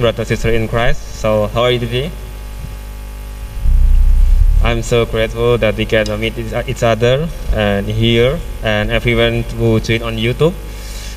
[0.00, 1.20] brother, sister in Christ.
[1.20, 2.10] So, how are you today?
[4.64, 10.02] I'm so grateful that we can meet each other and here and everyone who join
[10.02, 10.52] on YouTube.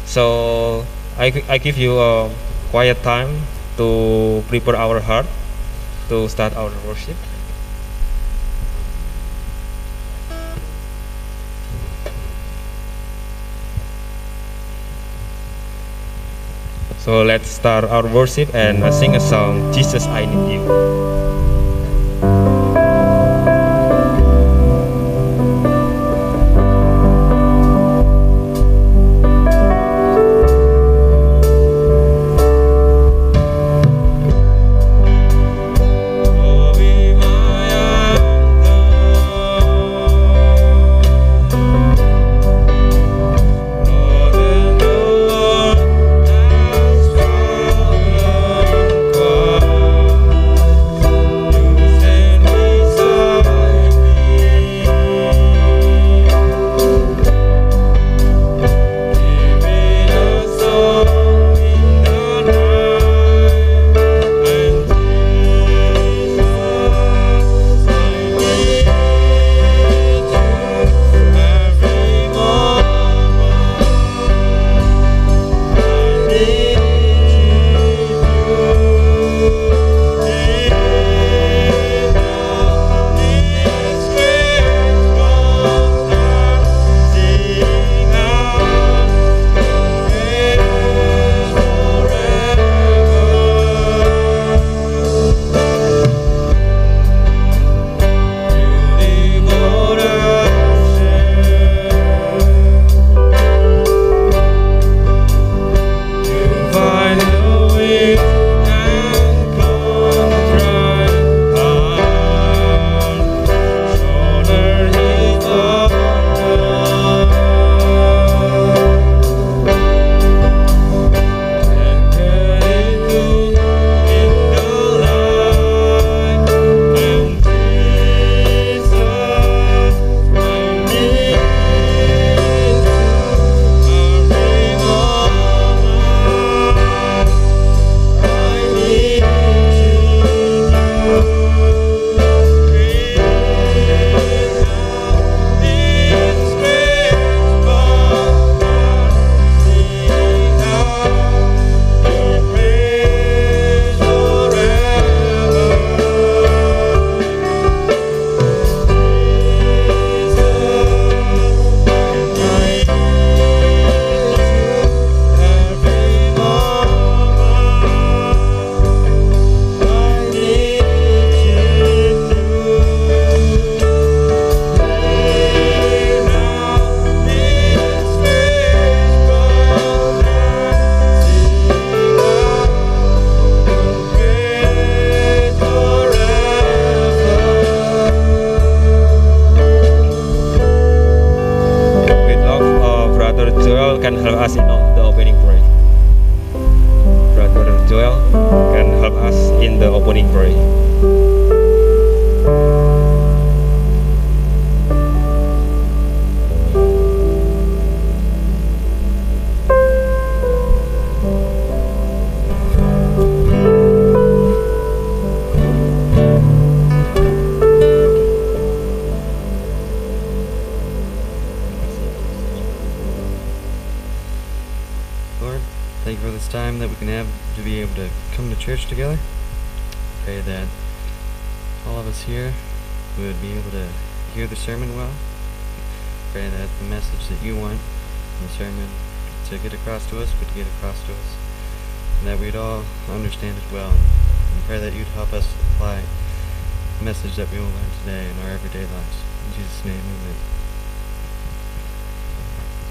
[0.06, 0.86] So,
[1.18, 2.30] I, I give you a
[2.72, 3.42] quiet time
[3.78, 5.26] to prepare our heart
[6.10, 7.16] to start our worship.
[17.04, 20.93] So let's start our worship and sing a song, Jesus, I Need You.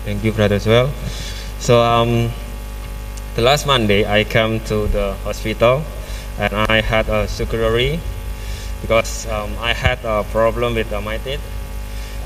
[0.04, 0.90] Thank you, brother, as well.
[1.60, 2.32] So um,
[3.36, 5.84] the last Monday, I came to the hospital
[6.38, 8.00] and I had a surgery
[8.80, 11.40] because um, I had a problem with uh, my teeth.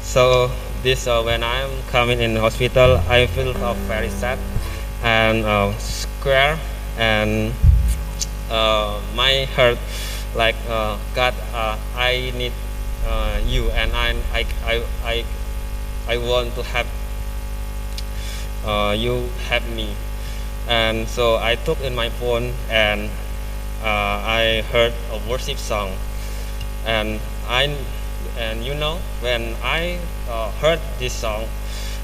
[0.00, 0.50] So
[0.82, 4.38] this uh, when I'm coming in the hospital, I feel uh, very sad
[5.02, 6.58] and uh, square
[6.96, 7.52] and
[8.50, 9.76] uh, my heart
[10.34, 12.52] like uh, God, uh, I need
[13.46, 15.24] you and I, I, I, I,
[16.08, 16.86] I want to have
[18.66, 19.94] uh, you have me.
[20.68, 23.08] And so I took in my phone and
[23.82, 25.92] uh, I heard a worship song
[26.84, 27.76] and I
[28.38, 31.46] and you know when I uh, heard this song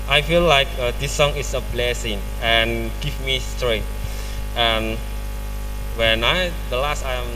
[0.08, 3.86] I feel like uh, this song is a blessing and give me strength
[4.56, 4.98] and
[5.96, 7.30] when I the last I am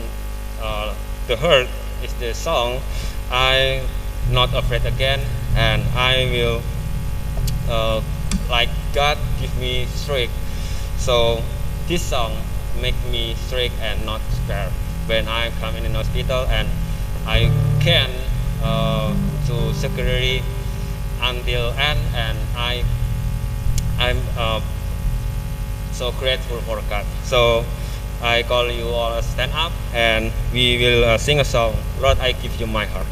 [0.61, 0.95] uh,
[1.27, 1.69] the heard
[2.03, 2.81] is the song
[3.31, 3.83] I
[4.31, 5.21] not afraid again
[5.55, 6.63] and I will
[7.69, 8.03] uh,
[8.51, 10.33] like God give me strength.
[10.97, 11.45] So
[11.87, 12.33] this song
[12.81, 14.73] make me strength and not scared.
[15.05, 16.67] When I come in the hospital and
[17.29, 17.53] I
[17.85, 18.09] can
[18.65, 19.13] uh,
[19.53, 20.41] to security
[21.21, 22.89] until end and I
[24.01, 24.65] I'm uh,
[25.93, 27.05] so grateful for God.
[27.25, 27.69] So
[28.23, 32.33] I call you all stand up and we will uh, sing a song Lord I
[32.33, 33.07] give you my heart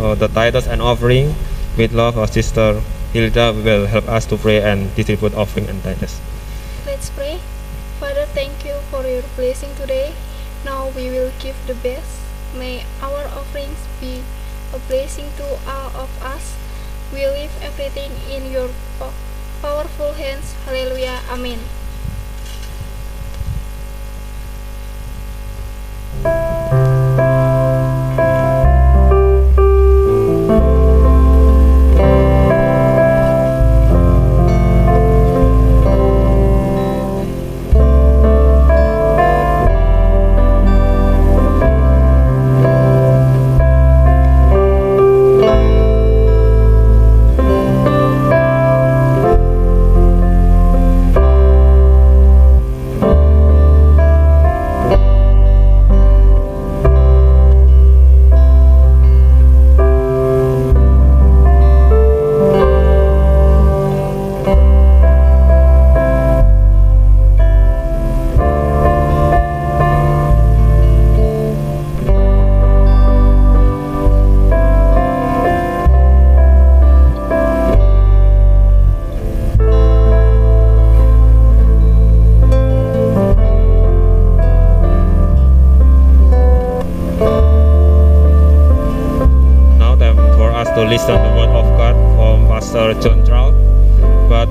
[0.00, 1.34] Uh, the tithes and offering.
[1.76, 2.80] With love, our sister
[3.12, 6.20] Hilda will help us to pray and distribute offering and tithes.
[6.86, 7.38] Let's pray.
[8.00, 10.16] Father, thank you for your blessing today.
[10.64, 12.24] Now we will give the best.
[12.56, 14.24] May our offerings be
[14.72, 16.56] a blessing to all of us.
[17.12, 19.12] We leave everything in your po-
[19.60, 20.56] powerful hands.
[20.64, 21.20] Hallelujah.
[21.28, 21.60] Amen.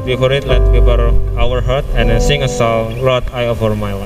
[0.10, 3.99] Before it, let's prepare our heart and sing a song, Lord, I offer my.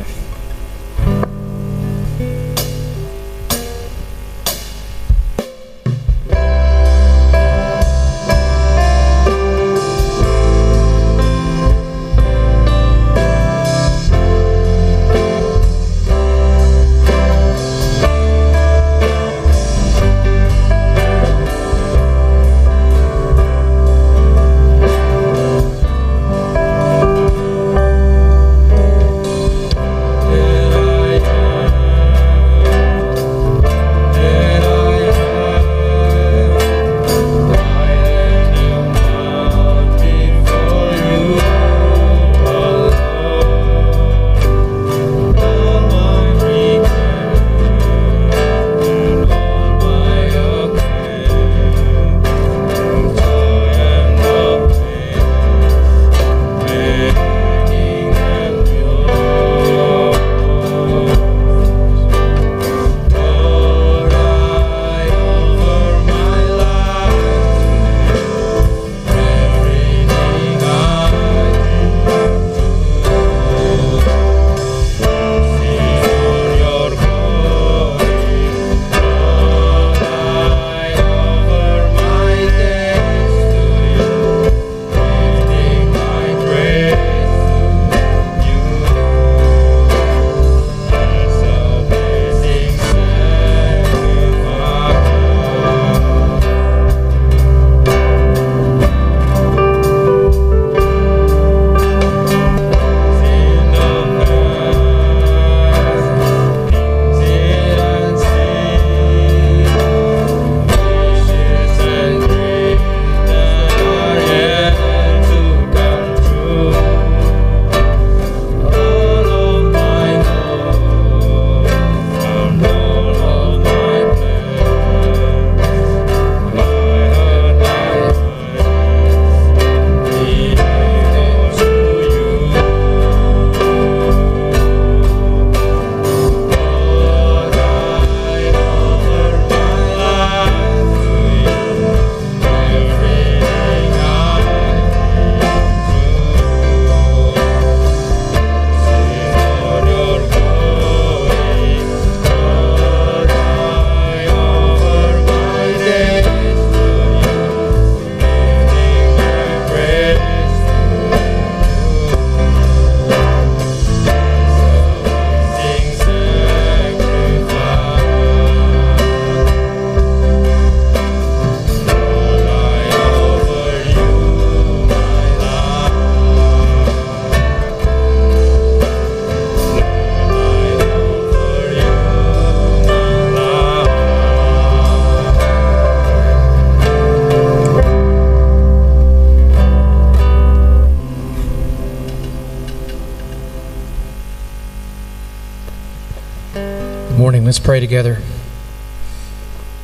[197.63, 198.17] Pray together.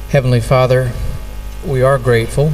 [0.09, 0.91] Heavenly Father,
[1.65, 2.51] we are grateful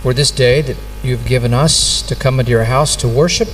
[0.00, 3.48] for this day that you've given us to come into your house to worship,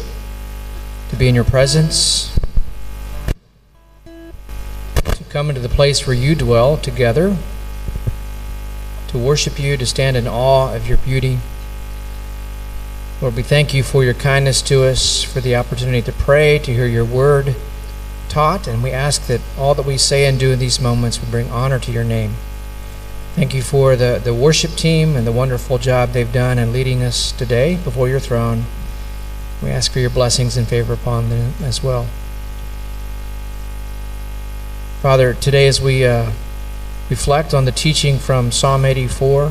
[1.08, 2.38] to be in your presence,
[4.04, 7.36] to come into the place where you dwell together,
[9.08, 11.40] to worship you, to stand in awe of your beauty.
[13.20, 16.72] Lord, we thank you for your kindness to us, for the opportunity to pray, to
[16.72, 17.56] hear your word
[18.36, 21.30] taught, and we ask that all that we say and do in these moments would
[21.30, 22.34] bring honor to your name.
[23.34, 27.02] Thank you for the, the worship team and the wonderful job they've done in leading
[27.02, 28.64] us today before your throne.
[29.62, 32.08] We ask for your blessings and favor upon them as well.
[35.00, 36.30] Father, today as we uh,
[37.08, 39.50] reflect on the teaching from Psalm 84,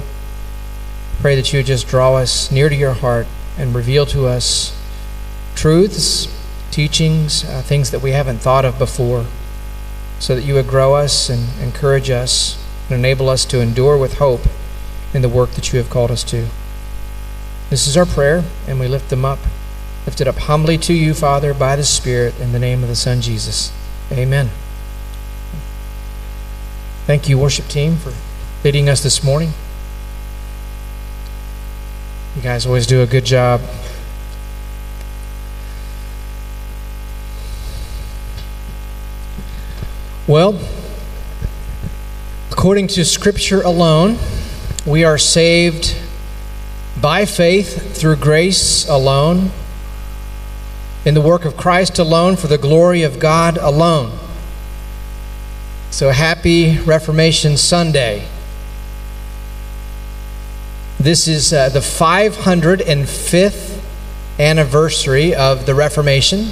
[1.22, 3.26] pray that you just draw us near to your heart
[3.58, 4.80] and reveal to us
[5.56, 6.28] truths,
[6.76, 9.26] teachings, uh, things that we haven't thought of before,
[10.20, 14.16] so that you would grow us and encourage us and enable us to endure with
[14.16, 14.42] hope
[15.14, 16.48] in the work that you have called us to.
[17.70, 19.40] This is our prayer, and we lift them up,
[20.06, 22.96] lift it up humbly to you, Father, by the Spirit, in the name of the
[22.98, 23.72] Son, Jesus.
[24.12, 24.50] Amen.
[27.06, 28.12] Thank you, worship team, for
[28.66, 29.54] leading us this morning.
[32.36, 33.62] You guys always do a good job.
[40.28, 40.60] Well,
[42.58, 44.18] According to Scripture alone,
[44.88, 45.96] we are saved
[47.00, 49.52] by faith through grace alone,
[51.06, 54.18] in the work of Christ alone, for the glory of God alone.
[55.92, 58.26] So happy Reformation Sunday.
[61.00, 63.80] This is uh, the 505th
[64.40, 66.48] anniversary of the Reformation,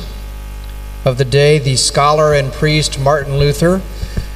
[1.05, 3.81] of the day the scholar and priest Martin Luther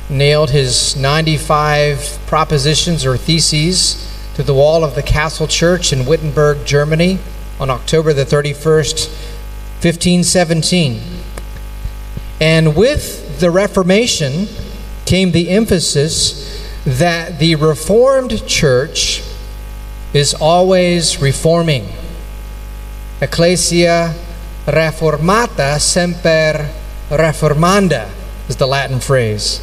[0.10, 4.04] nailed his 95 propositions or theses
[4.36, 7.20] to the wall of the Castle Church in Wittenberg, Germany
[7.60, 9.08] on October the 31st,
[9.82, 11.02] 1517.
[12.40, 14.48] And with the Reformation
[15.06, 19.24] came the emphasis that the Reformed Church
[20.14, 21.90] is always reforming.
[23.22, 24.16] Ecclesia
[24.68, 26.70] reformata semper
[27.10, 28.10] reformanda
[28.50, 29.62] is the Latin phrase.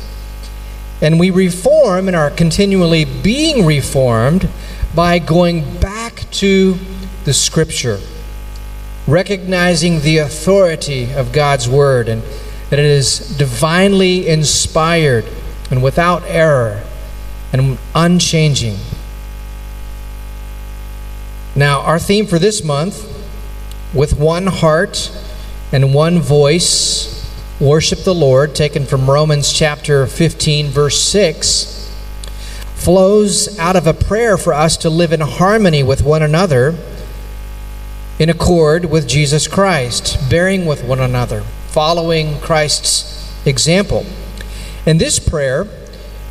[1.03, 4.49] And we reform and are continually being reformed
[4.95, 6.79] by going back to
[7.25, 8.01] the Scripture,
[9.07, 12.23] recognizing the authority of God's Word and
[12.71, 15.27] that it is divinely inspired
[15.71, 16.83] and without error
[17.53, 18.79] and unchanging.
[21.55, 23.14] Now, our theme for this month,
[23.95, 25.11] with one heart
[25.73, 27.31] and one voice,
[27.61, 31.91] worship the Lord, taken from Romans chapter 15, verse 6,
[32.75, 36.77] flows out of a prayer for us to live in harmony with one another,
[38.19, 44.05] in accord with Jesus Christ, bearing with one another, following Christ's example.
[44.87, 45.67] And this prayer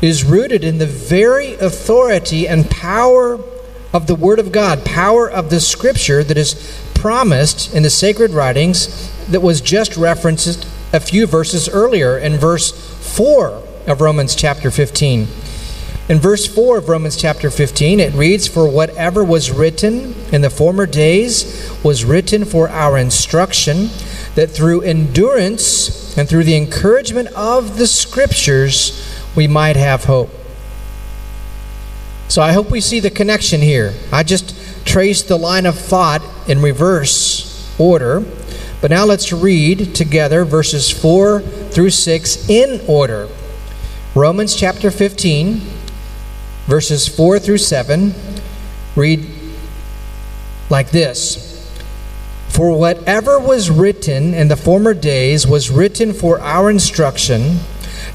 [0.00, 3.40] is rooted in the very authority and power
[3.92, 8.30] of the Word of God, power of the Scripture that is promised in the sacred
[8.30, 12.70] writings that was just referenced a few verses earlier in verse
[13.14, 15.28] 4 of Romans chapter 15.
[16.08, 20.48] In verse 4 of Romans chapter 15, it reads, For whatever was written in the
[20.48, 23.90] former days was written for our instruction,
[24.34, 30.30] that through endurance and through the encouragement of the Scriptures we might have hope.
[32.28, 33.92] So I hope we see the connection here.
[34.10, 38.24] I just traced the line of thought in reverse order.
[38.80, 43.28] But now let's read together verses 4 through 6 in order.
[44.14, 45.60] Romans chapter 15,
[46.66, 48.14] verses 4 through 7
[48.96, 49.26] read
[50.70, 51.72] like this
[52.48, 57.58] For whatever was written in the former days was written for our instruction,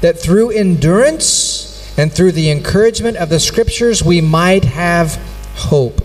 [0.00, 5.16] that through endurance and through the encouragement of the Scriptures we might have
[5.54, 6.00] hope.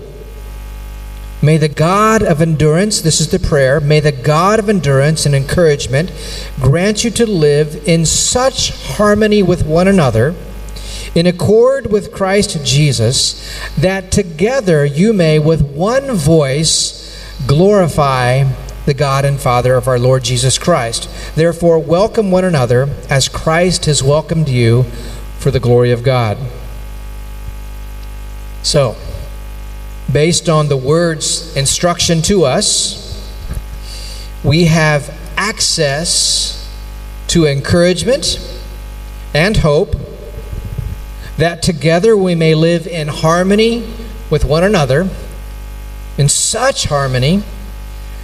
[1.45, 5.35] May the God of endurance, this is the prayer, may the God of endurance and
[5.35, 6.11] encouragement
[6.59, 10.33] grant you to live in such harmony with one another,
[11.13, 18.45] in accord with Christ Jesus, that together you may with one voice glorify
[18.87, 21.07] the God and Father of our Lord Jesus Christ.
[21.35, 24.81] Therefore, welcome one another as Christ has welcomed you
[25.37, 26.39] for the glory of God.
[28.63, 28.95] So,
[30.11, 33.01] based on the word's instruction to us,
[34.43, 36.69] we have access
[37.27, 38.39] to encouragement
[39.33, 39.95] and hope
[41.37, 43.85] that together we may live in harmony
[44.29, 45.09] with one another,
[46.17, 47.43] in such harmony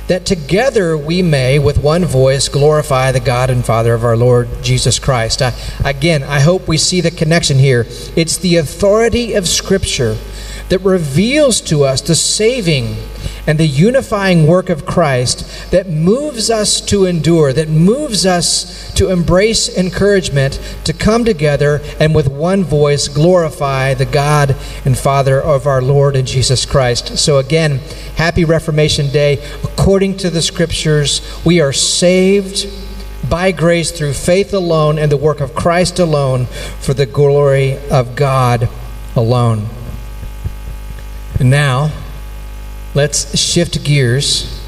[0.08, 4.50] that together we may, with one voice, glorify the God and Father of our Lord
[4.62, 5.42] Jesus Christ.
[5.42, 5.54] I,
[5.86, 7.86] again, I hope we see the connection here.
[8.16, 10.18] It's the authority of Scripture
[10.72, 12.96] that reveals to us the saving
[13.46, 19.10] and the unifying work of Christ that moves us to endure, that moves us to
[19.10, 24.56] embrace encouragement, to come together and with one voice glorify the God
[24.86, 27.18] and Father of our Lord and Jesus Christ.
[27.18, 27.80] So, again,
[28.16, 29.44] happy Reformation Day.
[29.66, 32.66] According to the Scriptures, we are saved
[33.30, 36.46] by grace through faith alone and the work of Christ alone
[36.80, 38.70] for the glory of God
[39.18, 39.68] alone.
[41.42, 41.92] And now,
[42.94, 44.62] let's shift gears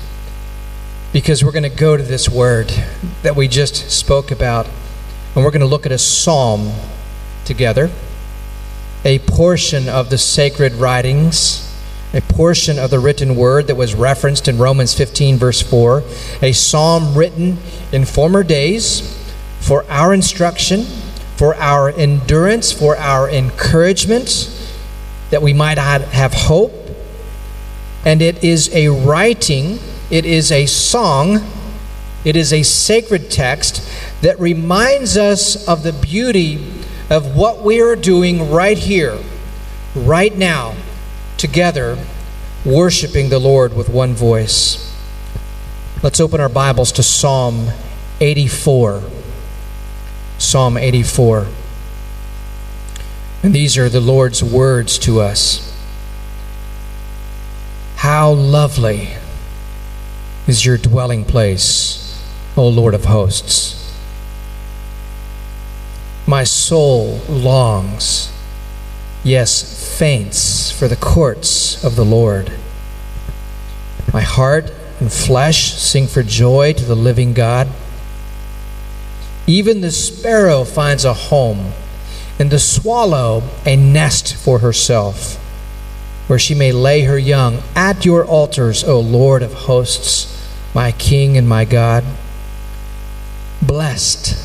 [1.11, 2.73] because we're going to go to this word
[3.21, 4.65] that we just spoke about.
[5.35, 6.71] And we're going to look at a psalm
[7.45, 7.91] together,
[9.05, 11.71] a portion of the sacred writings,
[12.11, 16.01] a portion of the written word that was referenced in Romans 15, verse 4,
[16.41, 17.59] a psalm written
[17.91, 19.15] in former days
[19.59, 20.85] for our instruction,
[21.35, 24.49] for our endurance, for our encouragement
[25.33, 26.71] that we might have hope.
[28.05, 29.79] And it is a writing,
[30.11, 31.39] it is a song,
[32.23, 33.81] it is a sacred text
[34.21, 36.63] that reminds us of the beauty
[37.09, 39.17] of what we are doing right here,
[39.95, 40.75] right now,
[41.37, 41.97] together,
[42.63, 44.95] worshiping the Lord with one voice.
[46.03, 47.69] Let's open our Bibles to Psalm
[48.19, 49.01] 84.
[50.37, 51.47] Psalm 84.
[53.43, 55.69] And these are the Lord's words to us.
[57.97, 59.09] How lovely
[60.47, 62.25] is your dwelling place,
[62.55, 63.93] O Lord of hosts.
[66.25, 68.31] My soul longs,
[69.25, 72.53] yes, faints for the courts of the Lord.
[74.13, 77.67] My heart and flesh sing for joy to the living God.
[79.45, 81.73] Even the sparrow finds a home
[82.39, 85.35] and the swallow a nest for herself,
[86.27, 90.29] where she may lay her young at your altars, O Lord of hosts,
[90.73, 92.03] my King and my God.
[93.61, 94.35] Blessed,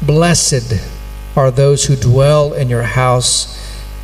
[0.00, 0.80] blessed
[1.36, 3.58] are those who dwell in your house,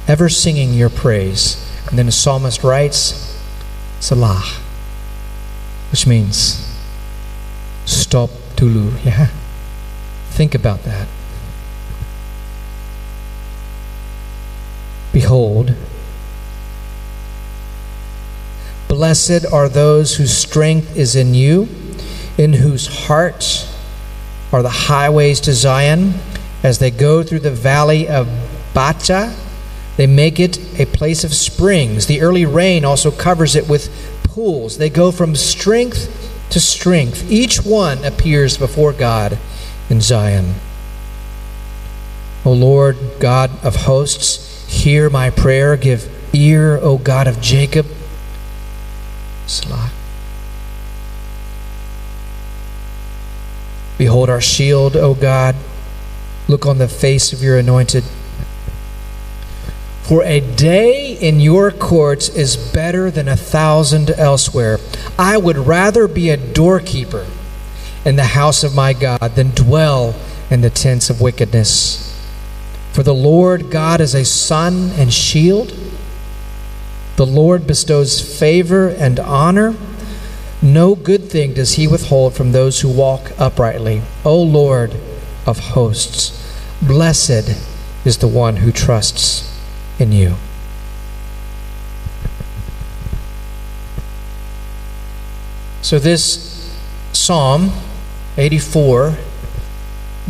[0.07, 1.64] ever singing your praise.
[1.88, 3.38] And then the psalmist writes,
[4.00, 4.44] Selah,
[5.90, 6.64] which means
[7.87, 8.92] stop dulu.
[9.04, 9.28] Yeah?
[10.31, 11.09] Think about that.
[15.12, 15.75] Behold,
[18.88, 21.68] blessed are those whose strength is in you,
[22.37, 23.66] in whose heart
[24.53, 26.14] are the highways to Zion.
[26.62, 28.29] As they go through the valley of
[28.75, 29.35] Baca,
[29.97, 32.07] they make it a place of springs.
[32.07, 33.90] The early rain also covers it with
[34.25, 34.79] pools.
[34.79, 37.31] They go from strength to strength.
[37.31, 39.38] Each one appears before God
[39.90, 40.55] in Zion.
[42.44, 45.76] O Lord, God of hosts, Hear my prayer.
[45.76, 47.87] Give ear, O God of Jacob.
[49.46, 49.90] Selah.
[53.96, 55.57] Behold our shield, O God.
[56.46, 58.04] Look on the face of your anointed.
[60.02, 64.78] For a day in your courts is better than a thousand elsewhere.
[65.18, 67.26] I would rather be a doorkeeper
[68.04, 70.14] in the house of my God than dwell
[70.50, 72.08] in the tents of wickedness.
[72.92, 75.72] For the Lord God is a sun and shield.
[77.16, 79.74] The Lord bestows favor and honor.
[80.61, 84.03] No good thing does he withhold from those who walk uprightly.
[84.24, 84.94] O Lord
[85.46, 86.33] of hosts,
[86.83, 87.57] blessed
[88.05, 89.57] is the one who trusts
[89.98, 90.35] in you.
[95.83, 96.72] So, this
[97.12, 97.72] Psalm
[98.37, 99.16] 84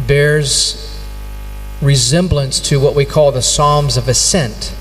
[0.07, 0.88] bears
[1.81, 4.75] resemblance to what we call the Psalms of Ascent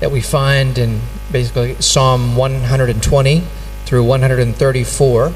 [0.00, 3.42] that we find in basically Psalm 120
[3.84, 5.32] through 134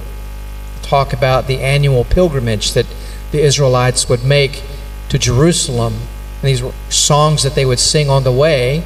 [0.83, 2.87] talk about the annual pilgrimage that
[3.33, 4.62] the Israelites would make
[5.09, 5.95] to Jerusalem.
[6.41, 8.85] And these were songs that they would sing on the way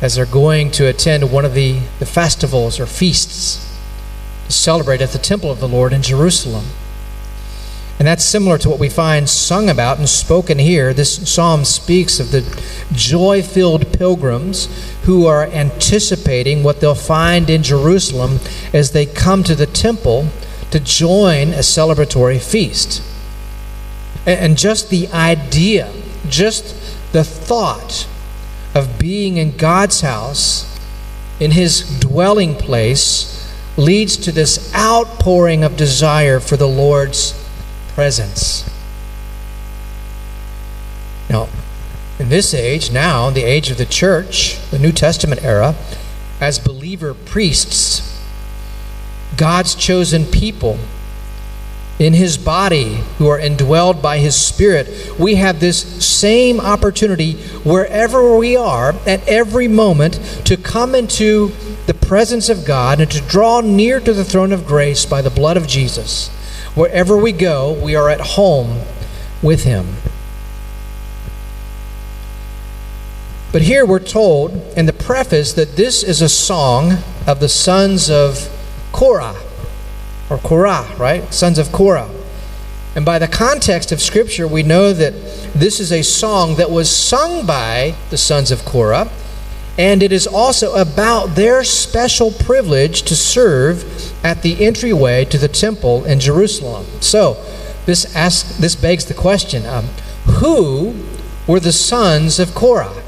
[0.00, 3.78] as they're going to attend one of the, the festivals or feasts
[4.46, 6.66] to celebrate at the temple of the Lord in Jerusalem.
[7.98, 10.92] And that's similar to what we find sung about and spoken here.
[10.92, 12.42] This psalm speaks of the
[12.92, 14.68] joy filled pilgrims
[15.04, 18.40] who are anticipating what they'll find in Jerusalem
[18.72, 20.28] as they come to the temple
[20.72, 23.00] to join a celebratory feast.
[24.26, 25.92] And just the idea,
[26.28, 26.74] just
[27.12, 28.08] the thought
[28.74, 30.78] of being in God's house,
[31.38, 33.30] in his dwelling place,
[33.76, 37.43] leads to this outpouring of desire for the Lord's
[37.94, 38.68] presence.
[41.30, 41.48] Now,
[42.18, 45.74] in this age, now, the age of the church, the New Testament era,
[46.40, 48.22] as believer priests,
[49.36, 50.78] God's chosen people
[51.98, 58.36] in his body who are indwelled by his spirit, we have this same opportunity wherever
[58.36, 61.52] we are at every moment to come into
[61.86, 65.30] the presence of God and to draw near to the throne of grace by the
[65.30, 66.30] blood of Jesus.
[66.74, 68.80] Wherever we go, we are at home
[69.42, 69.94] with him.
[73.52, 78.10] But here we're told in the preface that this is a song of the sons
[78.10, 78.48] of
[78.90, 79.36] Korah
[80.28, 81.32] or Korah, right?
[81.32, 82.10] Sons of Korah.
[82.96, 85.12] And by the context of Scripture, we know that
[85.54, 89.10] this is a song that was sung by the sons of Korah,
[89.76, 93.84] and it is also about their special privilege to serve
[94.24, 96.86] at the entryway to the temple in Jerusalem.
[97.00, 97.42] So,
[97.86, 98.04] this,
[98.58, 99.86] this begs the question um,
[100.38, 100.94] who
[101.46, 103.02] were the sons of Korah?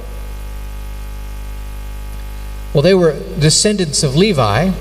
[2.74, 4.72] Well, they were descendants of Levi,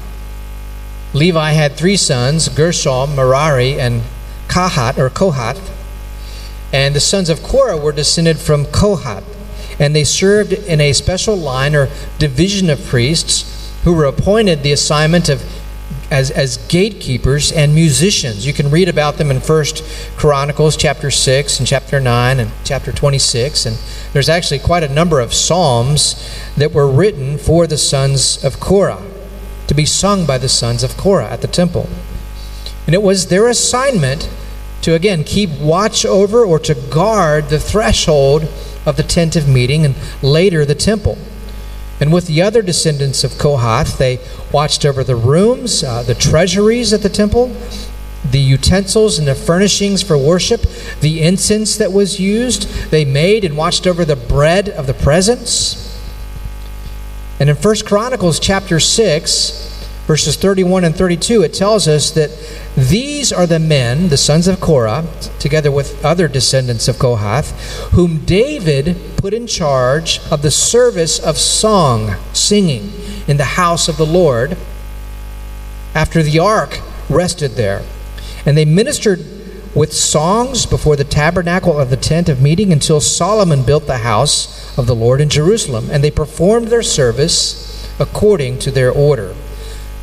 [1.15, 4.03] Levi had three sons Gershom, Merari, and
[4.49, 5.71] Kahat or Kohath.
[6.73, 9.23] And the sons of Korah were descended from Kohath.
[9.79, 14.71] And they served in a special line or division of priests who were appointed the
[14.71, 15.43] assignment of
[16.11, 18.45] as, as gatekeepers and musicians.
[18.45, 19.83] You can read about them in First
[20.17, 23.65] Chronicles chapter 6 and chapter 9 and chapter 26.
[23.65, 23.77] And
[24.13, 26.15] there's actually quite a number of psalms
[26.55, 29.03] that were written for the sons of Korah
[29.67, 31.89] to be sung by the sons of Korah at the temple.
[32.85, 34.29] And it was their assignment
[34.83, 38.43] to again keep watch over or to guard the threshold
[38.85, 41.17] of the tent of meeting and later the temple.
[41.99, 44.19] And with the other descendants of Kohath, they
[44.51, 47.55] watched over the rooms, uh, the treasuries at the temple,
[48.29, 50.61] the utensils and the furnishings for worship,
[50.99, 52.67] the incense that was used.
[52.91, 55.81] They made and watched over the bread of the presence.
[57.39, 59.74] And in 1 Chronicles chapter 6,
[60.05, 62.31] verses 31 and 32, it tells us that
[62.75, 65.07] these are the men, the sons of Korah,
[65.39, 67.51] together with other descendants of Kohath,
[67.91, 72.91] whom David put in charge of the service of song, singing,
[73.27, 74.57] in the house of the Lord
[75.95, 77.83] after the ark rested there.
[78.45, 79.25] And they ministered
[79.73, 84.77] with songs before the tabernacle of the tent of meeting until Solomon built the house
[84.77, 85.89] of the Lord in Jerusalem.
[85.91, 89.35] And they performed their service according to their order.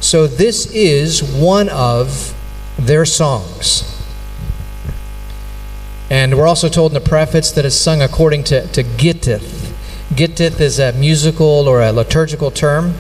[0.02, 2.34] So this is one of
[2.76, 3.88] their songs.
[6.10, 9.72] And we're also told in the preface that it's sung according to, to Gittith.
[10.10, 12.94] Gittith is a musical or a liturgical term.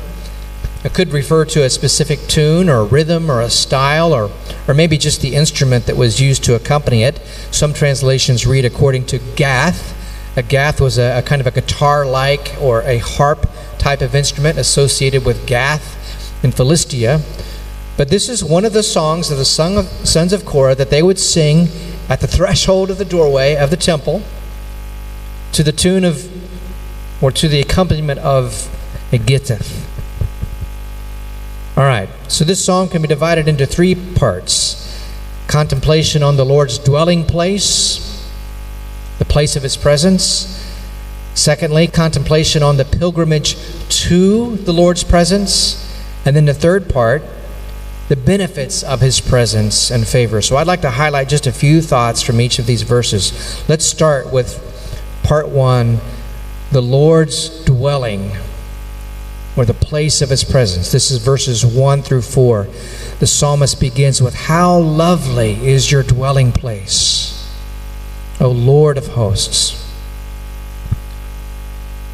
[0.84, 4.30] It could refer to a specific tune or rhythm or a style or,
[4.68, 7.18] or maybe just the instrument that was used to accompany it.
[7.50, 9.92] Some translations read according to Gath.
[10.36, 14.14] A Gath was a, a kind of a guitar like or a harp type of
[14.14, 15.98] instrument associated with Gath
[16.42, 17.20] in Philistia.
[17.96, 21.18] But this is one of the songs of the sons of Korah that they would
[21.18, 21.68] sing
[22.08, 24.22] at the threshold of the doorway of the temple
[25.52, 26.30] to the tune of,
[27.22, 28.68] or to the accompaniment of
[29.12, 29.86] a gittith.
[31.76, 34.78] All right, so this song can be divided into three parts
[35.48, 38.30] contemplation on the Lord's dwelling place,
[39.18, 40.58] the place of his presence.
[41.34, 43.56] Secondly, contemplation on the pilgrimage
[43.88, 45.91] to the Lord's presence.
[46.24, 47.22] And then the third part,
[48.08, 50.42] the benefits of his presence and favor.
[50.42, 53.64] So I'd like to highlight just a few thoughts from each of these verses.
[53.68, 54.60] Let's start with
[55.22, 56.00] part one
[56.70, 58.32] the Lord's dwelling
[59.56, 60.90] or the place of his presence.
[60.90, 62.66] This is verses 1 through 4.
[63.18, 67.46] The psalmist begins with, How lovely is your dwelling place,
[68.40, 69.78] O Lord of hosts.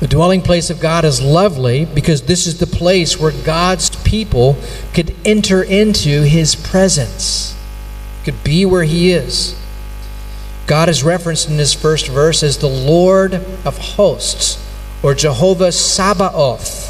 [0.00, 4.56] The dwelling place of God is lovely because this is the place where God's people
[4.94, 7.54] could enter into his presence,
[8.24, 9.54] could be where he is.
[10.66, 14.64] God is referenced in this first verse as the Lord of hosts,
[15.02, 16.88] or Jehovah Sabaoth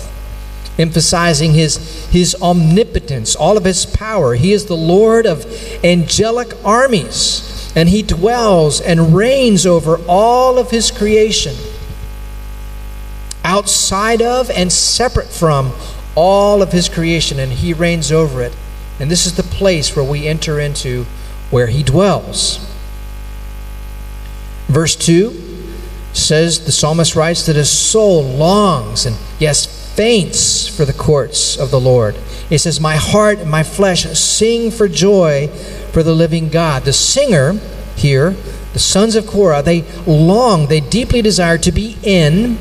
[0.78, 4.34] emphasizing his, his omnipotence, all of his power.
[4.34, 5.44] He is the Lord of
[5.84, 11.56] angelic armies, and he dwells and reigns over all of his creation,
[13.42, 15.72] outside of and separate from
[16.18, 18.52] all of his creation, and he reigns over it.
[18.98, 21.04] And this is the place where we enter into
[21.48, 22.58] where he dwells.
[24.66, 25.44] Verse 2
[26.12, 31.70] says the psalmist writes that his soul longs and yes faints for the courts of
[31.70, 32.16] the Lord.
[32.50, 35.46] It says, My heart and my flesh sing for joy
[35.92, 36.82] for the living God.
[36.82, 37.60] The singer
[37.94, 38.30] here,
[38.72, 42.58] the sons of Korah, they long, they deeply desire to be in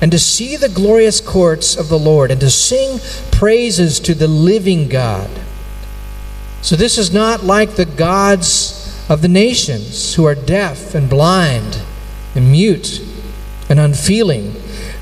[0.00, 4.28] and to see the glorious courts of the Lord and to sing praises to the
[4.28, 5.30] living God.
[6.62, 11.82] So this is not like the gods of the nations who are deaf and blind
[12.34, 13.00] and mute
[13.68, 14.54] and unfeeling.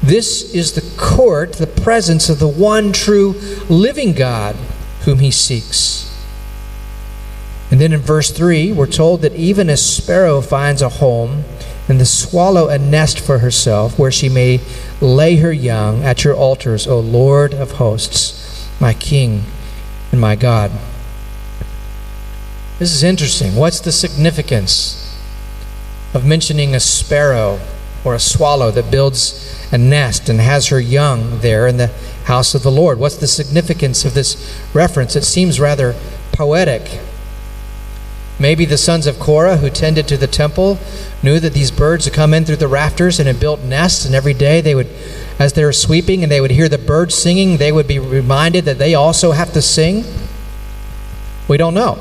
[0.02, 3.32] This is the court, the presence of the one true
[3.68, 4.56] living God
[5.04, 6.04] whom he seeks.
[7.70, 11.44] And then in verse 3, we're told that even a sparrow finds a home,
[11.88, 14.60] and the swallow a nest for herself, where she may
[15.00, 19.44] lay her young at your altars, O Lord of hosts, my King
[20.10, 20.72] and my God.
[22.78, 23.56] This is interesting.
[23.56, 25.16] What's the significance
[26.14, 27.60] of mentioning a sparrow
[28.04, 31.88] or a swallow that builds a nest and has her young there in the
[32.24, 32.98] house of the Lord?
[32.98, 35.16] What's the significance of this reference?
[35.16, 35.94] It seems rather
[36.32, 37.00] poetic.
[38.40, 40.78] Maybe the sons of Korah who tended to the temple
[41.22, 44.14] knew that these birds would come in through the rafters and had built nests, and
[44.14, 44.88] every day they would,
[45.38, 48.64] as they were sweeping and they would hear the birds singing, they would be reminded
[48.66, 50.04] that they also have to sing.
[51.48, 51.98] We don't know.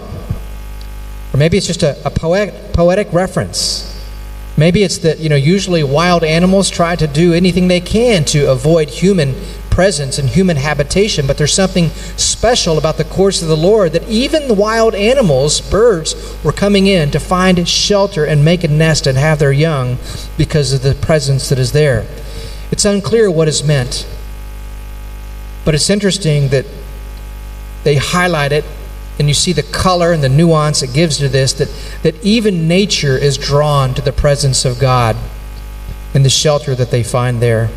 [1.33, 3.83] Or maybe it's just a, a poetic, poetic reference.
[4.57, 8.51] Maybe it's that, you know, usually wild animals try to do anything they can to
[8.51, 9.35] avoid human
[9.77, 14.09] presence and human habitation, but there's something special about the courts of the Lord that
[14.09, 19.05] even the wild animals, birds, were coming in to find shelter and make a nest
[19.05, 19.99] and have their young
[20.35, 22.07] because of the presence that is there.
[22.71, 24.07] It's unclear what is meant,
[25.63, 26.65] but it's interesting that
[27.83, 28.65] they highlight it
[29.19, 31.71] and you see the color and the nuance it gives to this that,
[32.01, 35.15] that even nature is drawn to the presence of God
[36.15, 37.69] and the shelter that they find there.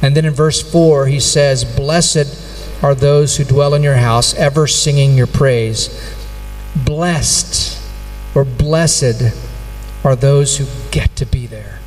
[0.00, 4.34] And then in verse 4, he says, Blessed are those who dwell in your house,
[4.34, 5.88] ever singing your praise.
[6.76, 7.82] Blessed
[8.34, 9.34] or blessed
[10.04, 11.80] are those who get to be there.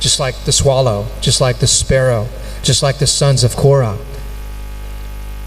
[0.00, 2.28] Just like the swallow, just like the sparrow,
[2.62, 3.98] just like the sons of Korah.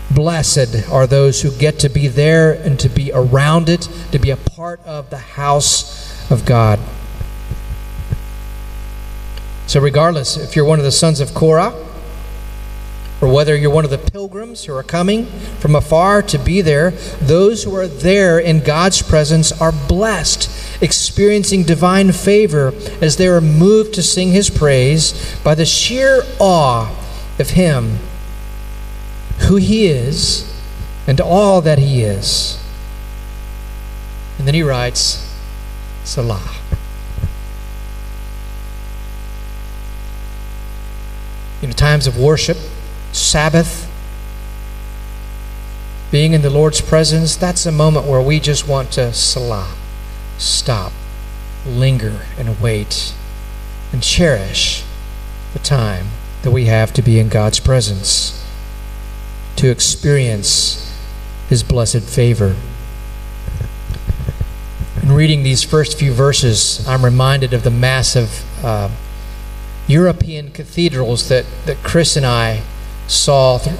[0.09, 4.29] Blessed are those who get to be there and to be around it, to be
[4.29, 6.79] a part of the house of God.
[9.67, 11.75] So, regardless if you're one of the sons of Korah,
[13.21, 15.25] or whether you're one of the pilgrims who are coming
[15.59, 16.91] from afar to be there,
[17.21, 20.49] those who are there in God's presence are blessed,
[20.81, 26.95] experiencing divine favor as they are moved to sing His praise by the sheer awe
[27.39, 27.99] of Him
[29.41, 30.51] who he is
[31.05, 32.61] and all that he is.
[34.37, 35.23] And then he writes,
[41.67, 42.55] In times of worship,
[43.11, 43.91] Sabbath,
[46.11, 49.75] being in the Lord's presence, that's a moment where we just want to Selah,
[50.37, 50.93] stop,
[51.65, 53.13] linger, and wait,
[53.91, 54.85] and cherish
[55.51, 56.07] the time
[56.43, 58.41] that we have to be in God's presence
[59.57, 60.97] to experience
[61.49, 62.55] His blessed favor.
[65.03, 68.89] In reading these first few verses, I'm reminded of the massive uh,
[69.87, 72.61] European cathedrals that, that Chris and I
[73.07, 73.75] saw th-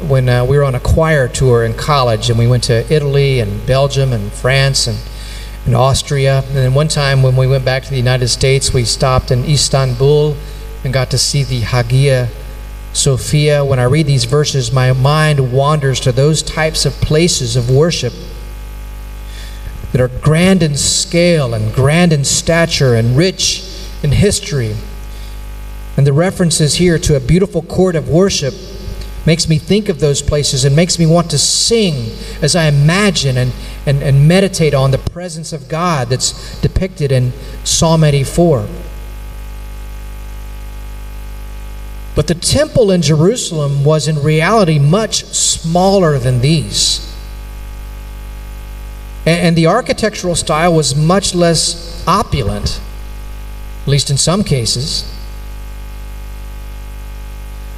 [0.00, 3.40] when uh, we were on a choir tour in college, and we went to Italy
[3.40, 4.98] and Belgium and France and,
[5.64, 6.42] and Austria.
[6.46, 9.44] And then one time when we went back to the United States, we stopped in
[9.44, 10.36] Istanbul
[10.84, 12.28] and got to see the Hagia
[12.96, 17.70] Sophia, when I read these verses, my mind wanders to those types of places of
[17.70, 18.14] worship
[19.92, 23.62] that are grand in scale and grand in stature and rich
[24.02, 24.74] in history.
[25.96, 28.54] And the references here to a beautiful court of worship
[29.24, 33.36] makes me think of those places and makes me want to sing as I imagine
[33.36, 33.52] and,
[33.84, 37.32] and, and meditate on the presence of God that's depicted in
[37.64, 38.68] Psalm 84.
[42.14, 47.02] But the temple in Jerusalem was in reality much smaller than these.
[49.26, 52.80] And, the architectural style was much less opulent,
[53.82, 55.04] at least in some cases.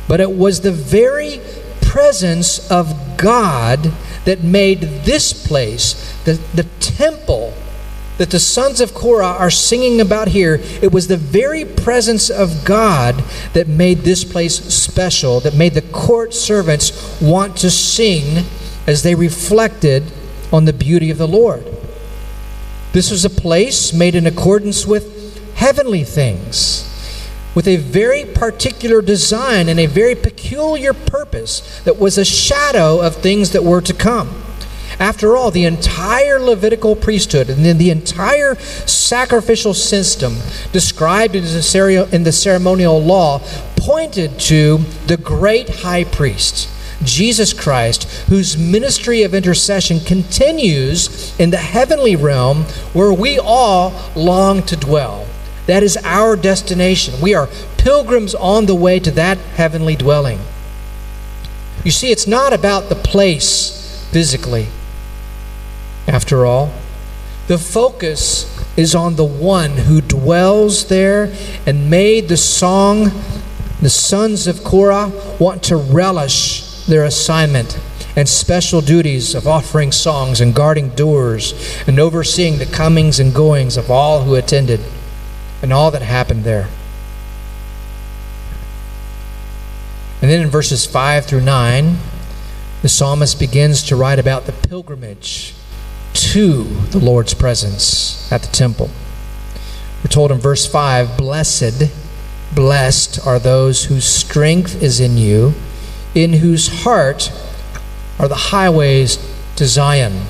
[0.09, 1.41] But it was the very
[1.83, 3.93] presence of God
[4.25, 7.55] that made this place, the, the temple,
[8.19, 12.65] that the sons of Korah are singing about here, it was the very presence of
[12.65, 18.45] God that made this place special, that made the court servants want to sing
[18.87, 20.03] as they reflected
[20.53, 21.65] on the beauty of the Lord.
[22.93, 26.88] This was a place made in accordance with heavenly things.
[27.59, 33.17] With a very particular design and a very peculiar purpose that was a shadow of
[33.17, 34.29] things that were to come.
[35.01, 40.37] After all, the entire Levitical priesthood and then the entire sacrificial system
[40.71, 43.41] described in the ceremonial law
[43.75, 44.79] pointed to
[45.09, 46.69] the great high priest.
[47.03, 54.63] Jesus Christ, whose ministry of intercession continues in the heavenly realm where we all long
[54.67, 55.28] to dwell.
[55.69, 57.21] That is our destination.
[57.21, 57.47] We are
[57.77, 60.41] pilgrims on the way to that heavenly dwelling.
[61.85, 64.69] You see, it's not about the place physically,
[66.07, 66.73] after all.
[67.49, 68.47] The focus
[68.79, 71.35] is on the one who dwells there
[71.67, 73.11] and made the song
[73.83, 77.79] the sons of Korah want to relish their assignment
[78.17, 81.53] and special duties of offering songs and guarding doors
[81.87, 84.81] and overseeing the comings and goings of all who attended
[85.63, 86.69] and all that happened there.
[90.21, 91.97] And then in verses 5 through 9,
[92.83, 95.55] the psalmist begins to write about the pilgrimage
[96.13, 98.91] to the Lord's presence at the temple.
[100.03, 101.91] We're told in verse 5 Blessed,
[102.55, 105.55] blessed are those whose strength is in you,
[106.15, 107.33] in whose heart
[108.19, 109.19] are the highways
[109.57, 110.27] to Zion.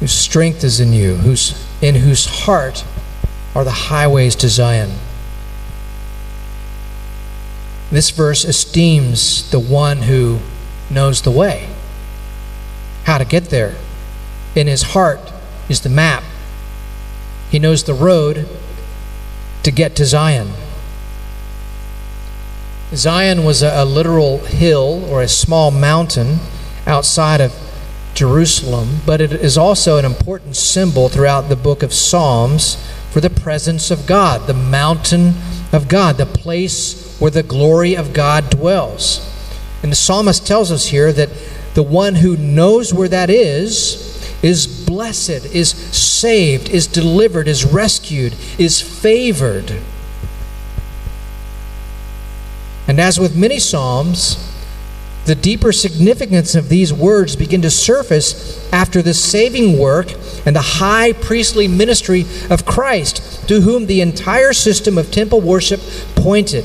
[0.00, 2.84] Whose strength is in you, whose, in whose heart
[3.54, 4.92] are the highways to Zion.
[7.90, 10.40] This verse esteems the one who
[10.90, 11.68] knows the way
[13.08, 13.74] how to get there.
[14.54, 15.32] In his heart
[15.68, 16.22] is the map.
[17.50, 18.46] He knows the road
[19.62, 20.52] to get to Zion.
[22.94, 26.38] Zion was a, a, literal hill or a small mountain
[26.86, 27.52] outside of
[28.18, 32.76] Jerusalem, but it is also an important symbol throughout the book of Psalms
[33.12, 35.34] for the presence of God, the mountain
[35.72, 39.24] of God, the place where the glory of God dwells.
[39.84, 41.28] And the psalmist tells us here that
[41.74, 44.04] the one who knows where that is
[44.42, 49.80] is blessed, is saved, is delivered, is rescued, is favored.
[52.88, 54.47] And as with many Psalms,
[55.28, 60.10] the deeper significance of these words begin to surface after the saving work
[60.46, 65.80] and the high priestly ministry of Christ, to whom the entire system of temple worship
[66.16, 66.64] pointed.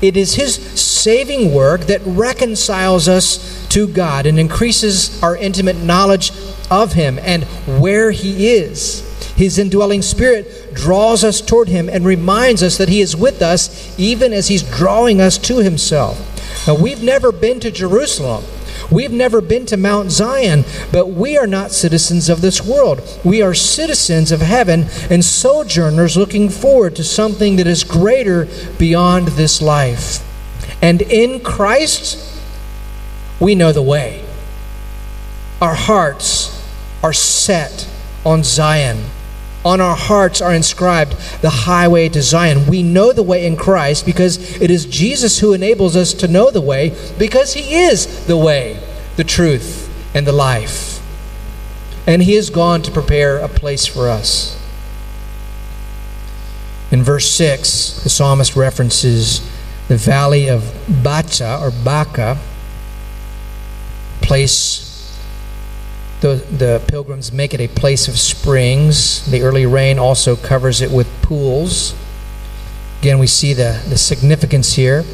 [0.00, 6.32] It is his saving work that reconciles us to God and increases our intimate knowledge
[6.70, 7.44] of him and
[7.80, 9.04] where he is.
[9.36, 13.98] His indwelling spirit draws us toward him and reminds us that he is with us
[13.98, 16.37] even as he's drawing us to himself.
[16.68, 18.44] Now, we've never been to Jerusalem.
[18.90, 23.00] We've never been to Mount Zion, but we are not citizens of this world.
[23.24, 28.46] We are citizens of heaven and sojourners looking forward to something that is greater
[28.78, 30.22] beyond this life.
[30.82, 32.38] And in Christ,
[33.40, 34.22] we know the way.
[35.62, 36.62] Our hearts
[37.02, 37.88] are set
[38.26, 39.06] on Zion.
[39.68, 41.12] On our hearts are inscribed
[41.42, 42.66] the highway to Zion.
[42.66, 46.50] We know the way in Christ because it is Jesus who enables us to know
[46.50, 48.82] the way because he is the way,
[49.16, 51.06] the truth, and the life.
[52.06, 54.58] And he has gone to prepare a place for us.
[56.90, 59.46] In verse 6, the psalmist references
[59.88, 62.38] the valley of Bacha or Baca,
[64.22, 64.87] place
[66.20, 69.24] the, the pilgrims make it a place of springs.
[69.30, 71.94] The early rain also covers it with pools.
[73.00, 75.04] Again, we see the, the significance here.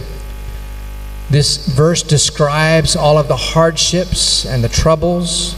[1.28, 5.56] This verse describes all of the hardships and the troubles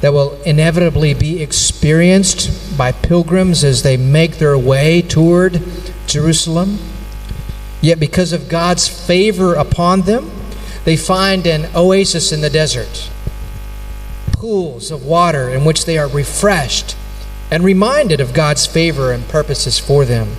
[0.00, 5.62] that will inevitably be experienced by pilgrims as they make their way toward
[6.06, 6.78] Jerusalem.
[7.82, 10.30] Yet, because of God's favor upon them,
[10.84, 13.10] they find an oasis in the desert
[14.40, 16.96] pools of water in which they are refreshed
[17.50, 20.34] and reminded of God's favor and purposes for them.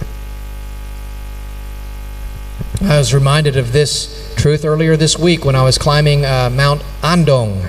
[2.81, 6.83] I was reminded of this truth earlier this week when I was climbing uh, Mount
[7.03, 7.67] Andong.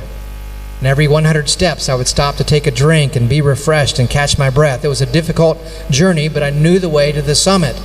[0.78, 4.08] And every 100 steps, I would stop to take a drink and be refreshed and
[4.08, 4.86] catch my breath.
[4.86, 5.58] It was a difficult
[5.90, 7.78] journey, but I knew the way to the summit.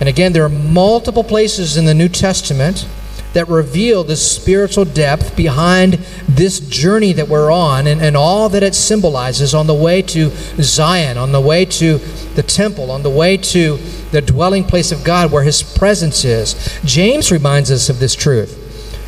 [0.00, 2.88] And again, there are multiple places in the New Testament
[3.34, 5.94] that reveal the spiritual depth behind
[6.28, 10.30] this journey that we're on and, and all that it symbolizes on the way to
[10.60, 11.98] Zion, on the way to
[12.34, 13.78] the temple, on the way to
[14.10, 16.78] the dwelling place of God where His presence is.
[16.84, 18.58] James reminds us of this truth.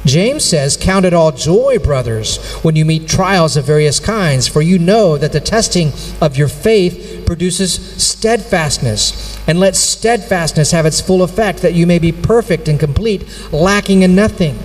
[0.05, 4.61] James says, Count it all joy, brothers, when you meet trials of various kinds, for
[4.61, 9.39] you know that the testing of your faith produces steadfastness.
[9.47, 14.03] And let steadfastness have its full effect, that you may be perfect and complete, lacking
[14.03, 14.59] in nothing.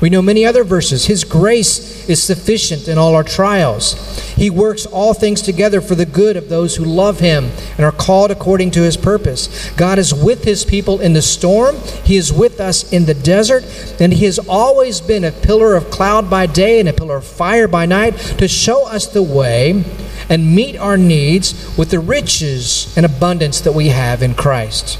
[0.00, 1.06] We know many other verses.
[1.06, 3.94] His grace is sufficient in all our trials.
[4.36, 7.92] He works all things together for the good of those who love him and are
[7.92, 9.70] called according to his purpose.
[9.72, 13.64] God is with his people in the storm, he is with us in the desert,
[14.00, 17.24] and he has always been a pillar of cloud by day and a pillar of
[17.24, 19.84] fire by night to show us the way
[20.28, 24.98] and meet our needs with the riches and abundance that we have in Christ.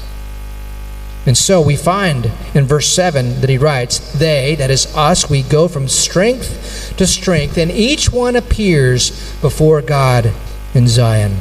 [1.25, 5.43] And so we find in verse 7 that he writes, They, that is us, we
[5.43, 9.11] go from strength to strength, and each one appears
[9.41, 10.33] before God
[10.73, 11.37] in Zion.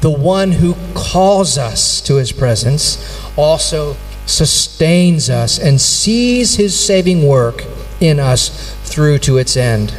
[0.00, 3.96] The one who calls us to his presence also
[4.26, 7.64] sustains us and sees his saving work
[8.00, 9.94] in us through to its end.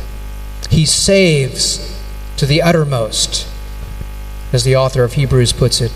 [0.74, 1.96] He saves
[2.38, 3.48] to the uttermost,
[4.52, 5.92] as the author of Hebrews puts it.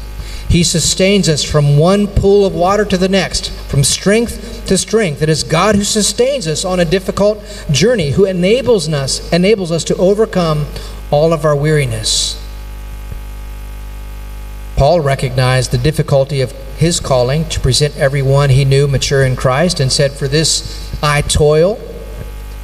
[0.48, 5.24] He sustains us from one pool of water to the next, from strength to strength.
[5.24, 9.84] It is God who sustains us on a difficult journey, who enables us, enables us
[9.86, 10.68] to overcome
[11.10, 12.40] all of our weariness.
[14.76, 19.80] Paul recognized the difficulty of his calling to present everyone he knew mature in Christ
[19.80, 21.80] and said, For this I toil,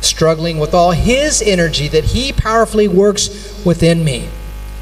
[0.03, 4.29] struggling with all his energy that he powerfully works within me.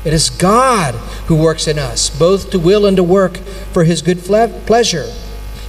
[0.03, 0.95] It is God
[1.27, 3.37] who works in us, both to will and to work
[3.71, 5.05] for his good pleasure.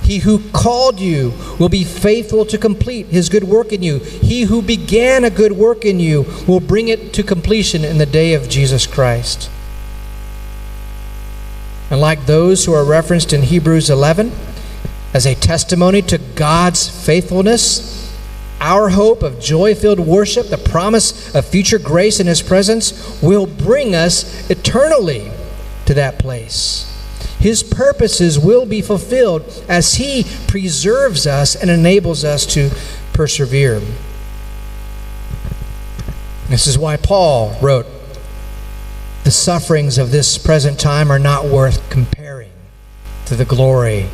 [0.03, 3.99] He who called you will be faithful to complete his good work in you.
[3.99, 8.07] He who began a good work in you will bring it to completion in the
[8.07, 9.49] day of Jesus Christ.
[11.91, 14.33] And like those who are referenced in Hebrews 11
[15.13, 17.92] as a testimony to God's faithfulness,
[18.63, 23.45] our hope of joy filled worship, the promise of future grace in His presence, will
[23.45, 25.33] bring us eternally
[25.85, 26.89] to that place.
[27.41, 32.71] His purposes will be fulfilled as He preserves us and enables us to
[33.13, 33.83] persevere.
[36.49, 37.87] This is why Paul wrote,
[39.25, 42.53] The sufferings of this present time are not worth comparing
[43.27, 44.09] to the glory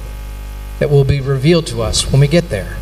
[0.78, 2.78] that will be revealed to us when we get there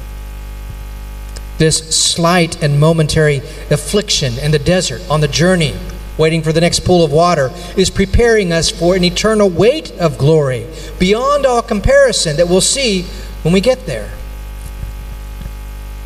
[1.59, 3.39] this slight and momentary
[3.71, 5.75] affliction in the desert on the journey,
[6.19, 10.19] waiting for the next pool of water, is preparing us for an eternal weight of
[10.19, 10.67] glory
[10.99, 13.03] beyond all comparison that we'll see
[13.43, 14.11] when we get there.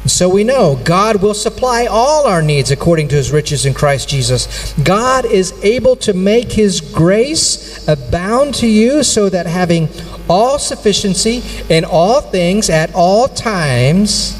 [0.06, 4.08] So we know God will supply all our needs according to his riches in Christ
[4.08, 4.72] Jesus.
[4.82, 9.88] God is able to make his grace abound to you so that having
[10.28, 14.38] all sufficiency in all things at all times,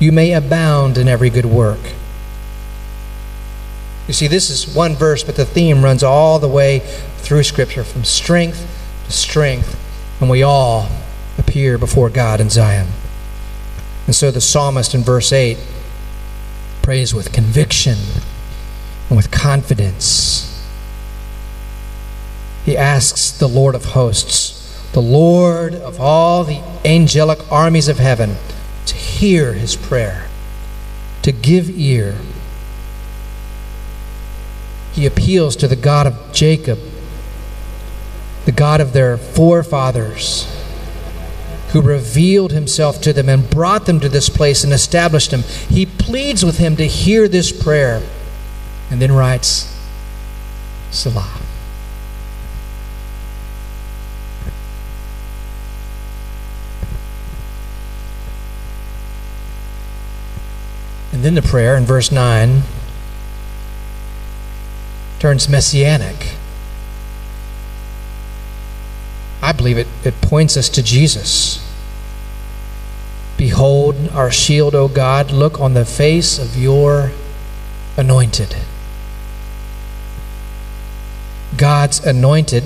[0.00, 1.78] you may abound in every good work.
[4.08, 6.80] You see, this is one verse, but the theme runs all the way
[7.18, 8.66] through Scripture from strength
[9.04, 9.78] to strength,
[10.20, 10.88] and we all
[11.38, 12.88] appear before God in Zion.
[14.06, 15.58] And so the psalmist in verse 8
[16.82, 17.98] prays with conviction
[19.08, 20.46] and with confidence.
[22.64, 28.36] He asks the Lord of hosts, the Lord of all the angelic armies of heaven,
[29.20, 30.28] hear his prayer,
[31.20, 32.16] to give ear.
[34.94, 36.78] He appeals to the God of Jacob,
[38.46, 40.48] the God of their forefathers,
[41.72, 45.42] who revealed himself to them and brought them to this place and established them.
[45.42, 48.02] He pleads with him to hear this prayer
[48.90, 49.70] and then writes,
[50.90, 51.39] Selah.
[61.20, 62.62] And then the prayer in verse 9
[65.18, 66.36] turns messianic.
[69.42, 71.62] I believe it, it points us to Jesus.
[73.36, 75.30] Behold our shield, O God.
[75.30, 77.12] Look on the face of your
[77.98, 78.56] anointed.
[81.54, 82.64] God's anointed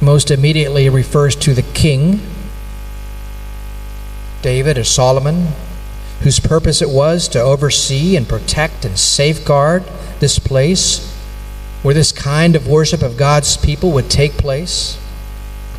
[0.00, 2.18] most immediately refers to the king,
[4.42, 5.52] David or Solomon,
[6.20, 9.84] whose purpose it was to oversee and protect and safeguard
[10.20, 11.12] this place
[11.82, 14.98] where this kind of worship of God's people would take place.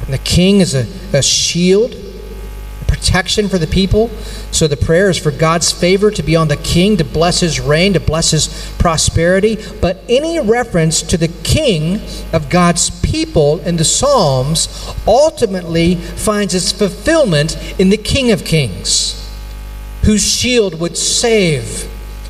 [0.06, 1.96] And the king is a, a shield,
[2.88, 4.10] protection for the people.
[4.52, 7.60] So the prayer is for God's favor to be on the king, to bless his
[7.60, 9.58] reign, to bless his prosperity.
[9.82, 12.00] But any reference to the king
[12.32, 19.27] of God's people in the Psalms ultimately finds its fulfillment in the King of Kings
[20.08, 21.84] whose shield would save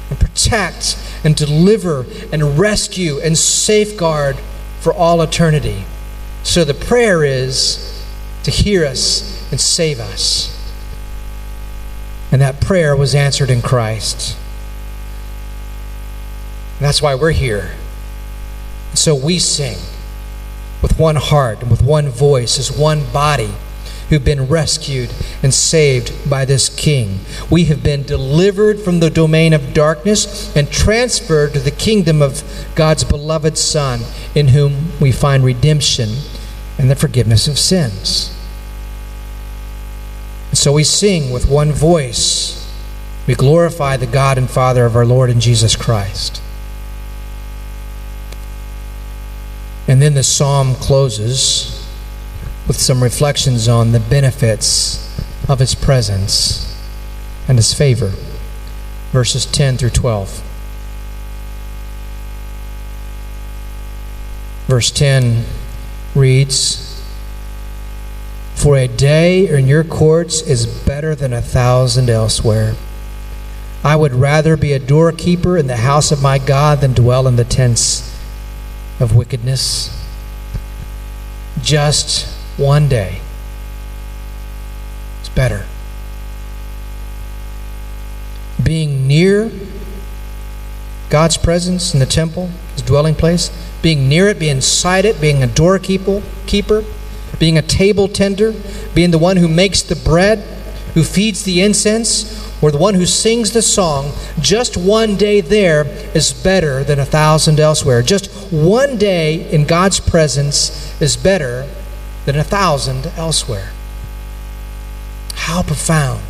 [0.10, 4.36] and protect and deliver and rescue and safeguard
[4.80, 5.86] for all eternity.
[6.42, 8.04] So the prayer is
[8.42, 10.52] to hear us and save us.
[12.32, 14.36] And that prayer was answered in Christ.
[16.80, 17.76] And that's why we're here.
[18.96, 19.78] So we sing
[20.82, 23.54] with one heart and with one voice as one body
[24.10, 27.20] who've been rescued and saved by this King.
[27.50, 32.44] We have been delivered from the domain of darkness and transferred to the kingdom of
[32.76, 34.02] God's beloved Son,
[34.34, 36.10] in whom we find redemption
[36.78, 38.34] and the forgiveness of sins.
[40.50, 42.54] And So we sing with one voice.
[43.28, 46.42] We glorify the God and Father of our Lord and Jesus Christ.
[49.88, 51.77] And then the psalm closes
[52.68, 55.04] with some reflections on the benefits
[55.50, 56.76] of his presence
[57.48, 58.12] and his favor.
[59.12, 60.44] Verses 10 through 12.
[64.68, 65.46] Verse 10
[66.14, 67.02] reads
[68.56, 72.76] For a day in your courts is better than a thousand elsewhere.
[73.82, 77.38] I would rather be a doorkeeper in the house of my God than dwell in
[77.38, 78.14] the tents
[79.00, 79.94] of wickedness.
[81.62, 83.22] Just one day.
[85.20, 85.66] It's better.
[88.62, 89.52] Being near
[91.10, 93.50] God's presence in the temple, his dwelling place,
[93.82, 96.84] being near it, being inside it, being a doorkeeper, keeper,
[97.40, 98.54] being a table tender,
[98.96, 100.40] being the one who makes the bread,
[100.96, 105.86] who feeds the incense, or the one who sings the song, just one day there
[106.16, 108.02] is better than a thousand elsewhere.
[108.02, 111.70] Just one day in God's presence is better
[112.28, 113.72] than a thousand elsewhere.
[115.34, 116.26] How profound.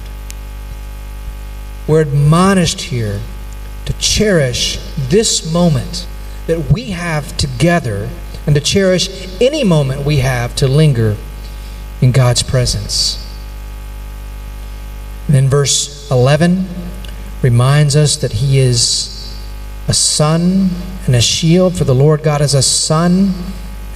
[1.87, 3.19] We're admonished here
[3.85, 6.05] to cherish this moment
[6.45, 8.11] that we have together
[8.45, 11.17] and to cherish any moment we have to linger
[11.99, 13.25] in God's presence.
[15.25, 16.67] And then verse 11
[17.41, 19.35] reminds us that He is
[19.87, 20.69] a sun
[21.07, 23.33] and a shield, for the Lord God is a sun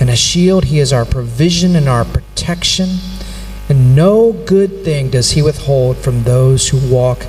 [0.02, 0.66] and a shield.
[0.66, 2.97] He is our provision and our protection.
[3.70, 7.28] And no good thing does he withhold from those who walk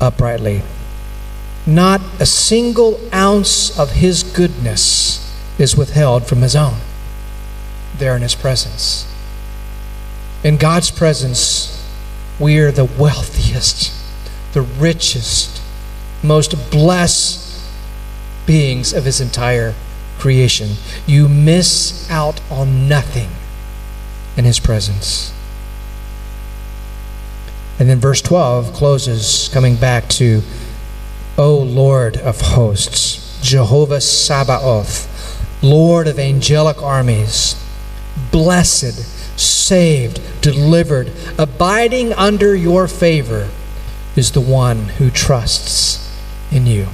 [0.00, 0.62] uprightly.
[1.66, 5.20] Not a single ounce of his goodness
[5.58, 6.78] is withheld from his own
[7.98, 9.10] there in his presence.
[10.42, 11.70] In God's presence,
[12.38, 13.92] we are the wealthiest,
[14.52, 15.62] the richest,
[16.22, 17.60] most blessed
[18.46, 19.74] beings of his entire
[20.18, 20.70] creation.
[21.06, 23.28] You miss out on nothing
[24.36, 25.32] in his presence.
[27.78, 30.42] And then verse 12 closes, coming back to,
[31.36, 35.10] O Lord of hosts, Jehovah Sabaoth,
[35.62, 37.56] Lord of angelic armies,
[38.30, 43.50] blessed, saved, delivered, abiding under your favor
[44.14, 46.00] is the one who trusts
[46.52, 46.86] in you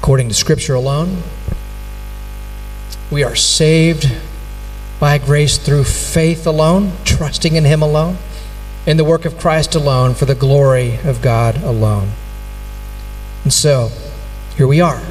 [0.00, 1.22] according to Scripture alone.
[3.10, 4.10] We are saved
[4.98, 8.16] by grace through faith alone, trusting in Him alone,
[8.86, 12.12] in the work of Christ alone, for the glory of God alone.
[13.44, 13.90] And so,
[14.56, 15.02] here we are,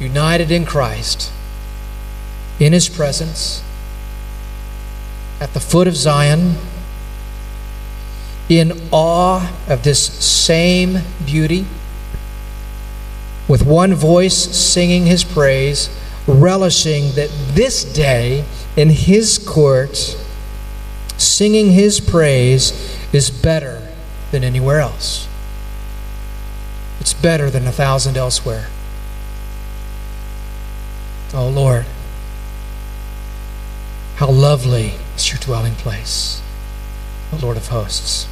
[0.00, 1.30] united in Christ,
[2.58, 3.62] in His presence,
[5.40, 6.56] at the foot of Zion,
[8.48, 11.66] in awe of this same beauty
[13.50, 15.90] with one voice singing his praise,
[16.28, 18.44] relishing that this day
[18.76, 20.16] in his court,
[21.18, 23.88] singing his praise is better
[24.30, 25.26] than anywhere else.
[27.00, 28.68] It's better than a thousand elsewhere.
[31.34, 31.86] Oh Lord,
[34.16, 36.40] how lovely is your dwelling place,
[37.32, 38.28] O Lord of hosts.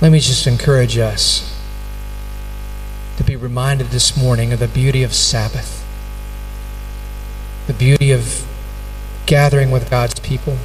[0.00, 1.60] Let me just encourage us
[3.16, 5.84] to be reminded this morning of the beauty of Sabbath,
[7.66, 8.46] the beauty of
[9.26, 10.56] gathering with God's people,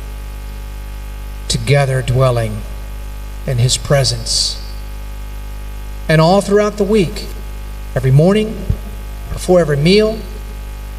[1.48, 2.62] together dwelling
[3.48, 4.64] in His presence.
[6.08, 7.26] And all throughout the week,
[7.96, 8.54] every morning,
[9.32, 10.20] before every meal,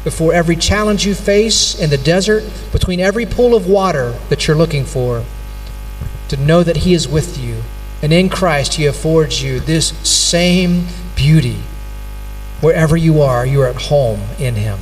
[0.03, 4.57] before every challenge you face in the desert, between every pool of water that you're
[4.57, 5.23] looking for,
[6.27, 7.63] to know that He is with you
[8.05, 10.85] and in Christ, He affords you this same
[11.15, 11.57] beauty.
[12.61, 14.77] Wherever you are, you are at home in Him,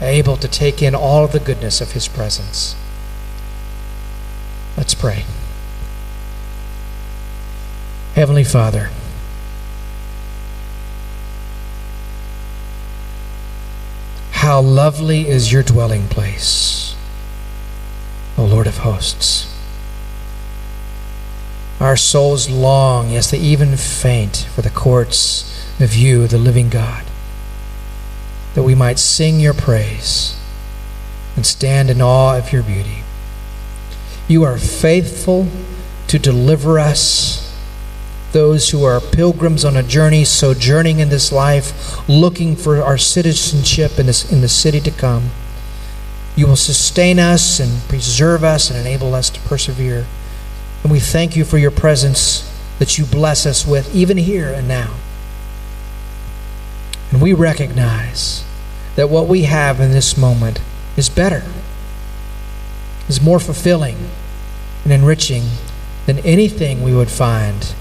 [0.00, 2.76] able to take in all of the goodness of His presence.
[4.76, 5.24] Let's pray.
[8.14, 8.90] Heavenly Father,
[14.30, 16.94] how lovely is your dwelling place,
[18.38, 19.55] O Lord of hosts.
[21.80, 27.04] Our souls long, yes, they even faint for the courts of you, the living God,
[28.54, 30.40] that we might sing your praise
[31.36, 33.02] and stand in awe of your beauty.
[34.26, 35.48] You are faithful
[36.08, 37.42] to deliver us,
[38.32, 43.98] those who are pilgrims on a journey, sojourning in this life, looking for our citizenship
[43.98, 45.30] in, this, in the city to come.
[46.36, 50.06] You will sustain us and preserve us and enable us to persevere.
[50.86, 54.68] And we thank you for your presence that you bless us with, even here and
[54.68, 54.94] now.
[57.10, 58.44] And we recognize
[58.94, 60.60] that what we have in this moment
[60.96, 61.42] is better,
[63.08, 63.96] is more fulfilling
[64.84, 65.46] and enriching
[66.06, 67.74] than anything we would find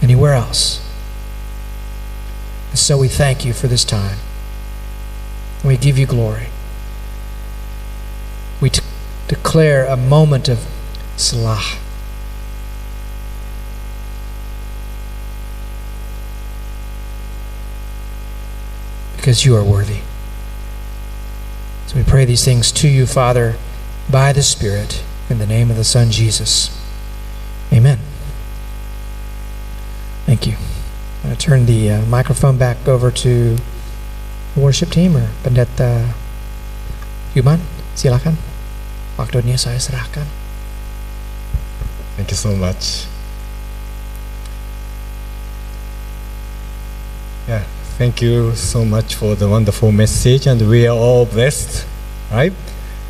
[0.00, 0.88] anywhere else.
[2.70, 4.18] And so we thank you for this time.
[5.64, 6.46] We give you glory.
[8.60, 8.70] We
[9.26, 10.64] declare a moment of
[11.16, 11.78] Selah.
[19.16, 20.00] Because you are worthy.
[21.86, 23.56] So we pray these things to you, Father,
[24.10, 26.76] by the Spirit, in the name of the Son, Jesus.
[27.72, 27.98] Amen.
[30.26, 30.54] Thank you.
[31.22, 33.56] I'm going to turn the uh, microphone back over to
[34.54, 36.14] the worship team or Pendeta
[37.34, 37.60] Human.
[37.94, 38.36] Silakan.
[39.16, 40.41] Waktunya saya serahkan.
[42.16, 43.06] Thank you so much.
[47.48, 47.64] Yeah,
[47.98, 51.86] thank you so much for the wonderful message, and we are all blessed,
[52.30, 52.52] right?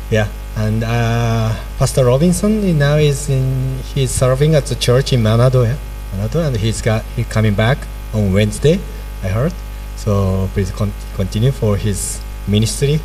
[0.09, 5.65] Yeah, and uh, Pastor Robinson now is in he's serving at the church in Manado,
[5.65, 5.77] yeah?
[6.15, 7.77] Manado, and he's got he coming back
[8.13, 8.79] on Wednesday.
[9.21, 9.53] I heard,
[9.97, 12.99] so please con- continue for his ministry,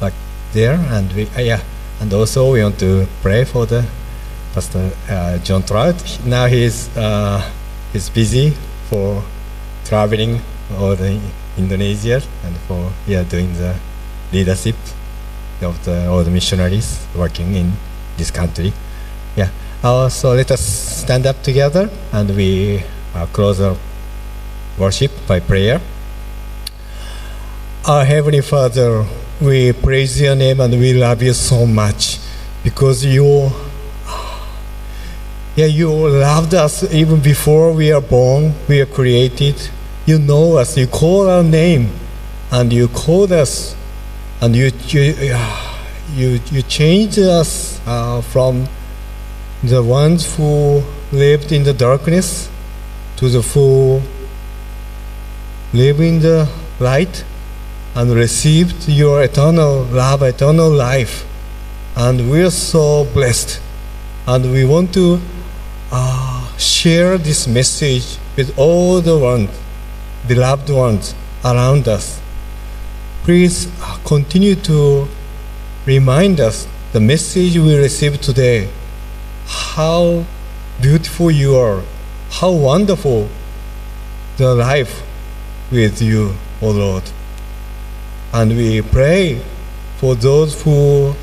[0.00, 0.14] like
[0.52, 1.62] there, and we uh, yeah,
[2.00, 3.86] and also we want to pray for the
[4.54, 5.94] Pastor uh, John Trout.
[6.24, 7.40] Now he's uh,
[7.92, 8.50] he's busy
[8.88, 9.22] for
[9.84, 10.40] traveling
[10.76, 11.20] all the
[11.56, 13.76] Indonesia and for yeah doing the
[14.32, 14.76] leadership
[15.62, 17.72] of the all the missionaries working in
[18.16, 18.72] this country.
[19.36, 19.50] Yeah.
[19.82, 22.82] Uh, so let us stand up together and we
[23.14, 23.76] uh, close our
[24.78, 25.80] worship by prayer.
[27.86, 29.06] Our Heavenly Father,
[29.40, 32.18] we praise your name and we love you so much
[32.62, 33.50] because you
[35.56, 39.56] yeah, you loved us even before we are born, we are created.
[40.06, 41.90] You know us, you call our name,
[42.50, 43.76] and you called us,
[44.40, 45.36] and you you
[46.14, 48.68] you, you changed us uh, from
[49.62, 50.82] the ones who
[51.12, 52.48] lived in the darkness
[53.16, 54.00] to the who
[55.72, 56.48] live in the
[56.78, 57.24] light
[57.94, 61.26] and received your eternal love, eternal life.
[61.96, 63.60] And we are so blessed.
[64.26, 65.20] And we want to
[65.92, 69.50] uh, share this message with all the ones,
[70.26, 71.14] the loved ones
[71.44, 72.20] around us.
[73.24, 75.08] Please uh, continue to
[75.86, 78.70] remind us the message we received today.
[79.46, 80.24] How
[80.80, 81.82] beautiful you are,
[82.30, 83.28] how wonderful
[84.36, 85.02] the life
[85.70, 87.02] with you, O oh Lord.
[88.32, 89.42] And we pray
[89.98, 91.14] for those who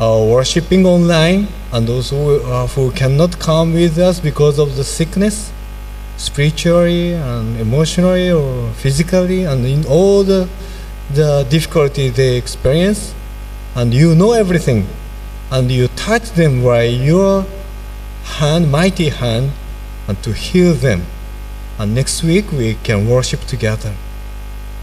[0.00, 4.84] are worshiping online and those who, uh, who cannot come with us because of the
[4.84, 5.52] sickness,
[6.16, 10.48] spiritually and emotionally or physically, and in all the,
[11.14, 13.14] the difficulty they experience.
[13.74, 14.88] And you know everything,
[15.50, 17.46] and you touch them by your
[18.24, 19.52] hand, mighty hand,
[20.08, 21.06] and to heal them.
[21.78, 23.94] And next week we can worship together.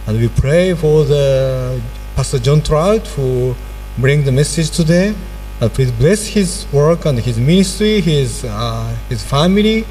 [0.08, 1.82] And we pray for the
[2.16, 3.56] Pastor John Trout who
[3.98, 5.14] bring the message today.
[5.60, 9.86] And please bless his work and his ministry, his uh, his family,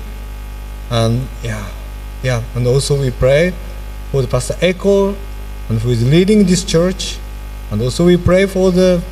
[0.90, 1.68] and yeah,
[2.22, 2.42] yeah.
[2.54, 3.52] And also we pray
[4.12, 5.16] for the Pastor Eko,
[5.68, 7.18] and who is leading this church.
[7.70, 9.02] And also we pray for the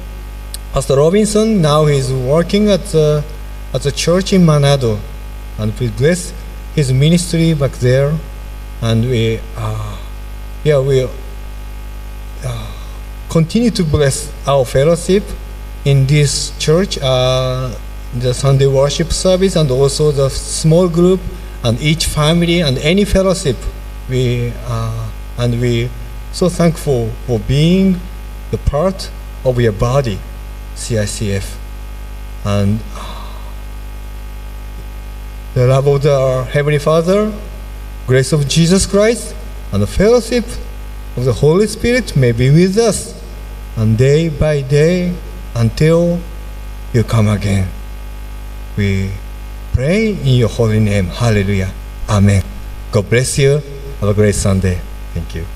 [0.72, 1.60] Pastor Robinson.
[1.60, 3.24] Now he's working at the
[3.72, 5.00] at the church in Manado,
[5.58, 6.32] and please bless
[6.74, 8.16] his ministry back there.
[8.80, 9.98] And we, uh,
[10.62, 11.08] yeah, we.
[12.44, 12.70] Uh,
[13.34, 15.24] continue to bless our fellowship
[15.84, 17.74] in this church, uh,
[18.14, 21.20] the Sunday worship service, and also the small group,
[21.62, 23.56] and each family and any fellowship.
[24.08, 25.90] We uh, and we
[26.32, 28.00] so thankful for being
[28.50, 29.10] the part
[29.44, 30.18] of your body,
[30.74, 31.56] CICF,
[32.44, 32.80] and
[35.54, 37.32] the love of the Heavenly Father,
[38.06, 39.34] grace of Jesus Christ,
[39.72, 40.44] and the fellowship
[41.16, 43.14] of the Holy Spirit may be with us,
[43.76, 45.14] and day by day
[45.54, 46.20] until
[46.92, 47.68] you come again.
[48.76, 49.10] We
[49.72, 51.06] pray in your holy name.
[51.06, 51.72] Hallelujah.
[52.08, 52.42] Amen.
[52.92, 53.62] God bless you.
[54.00, 54.80] Have a great Sunday.
[55.14, 55.46] Thank you.